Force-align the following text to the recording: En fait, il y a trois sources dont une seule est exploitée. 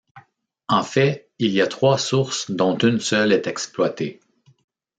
En 0.67 0.81
fait, 0.81 1.29
il 1.37 1.51
y 1.51 1.61
a 1.61 1.67
trois 1.67 1.99
sources 1.99 2.49
dont 2.49 2.75
une 2.75 2.99
seule 2.99 3.31
est 3.31 3.45
exploitée. 3.45 4.19